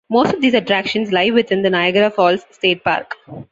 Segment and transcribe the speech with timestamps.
[0.09, 3.13] Most of these attractions lie within the Niagara Falls State Park.